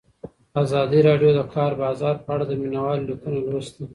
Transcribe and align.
ازادي 0.63 0.99
راډیو 1.07 1.31
د 1.33 1.35
د 1.37 1.41
کار 1.55 1.71
بازار 1.81 2.15
په 2.25 2.29
اړه 2.35 2.45
د 2.47 2.51
مینه 2.61 2.79
والو 2.83 3.07
لیکونه 3.09 3.39
لوستي. 3.45 3.83